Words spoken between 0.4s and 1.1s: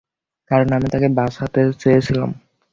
কারণ আমি তাকে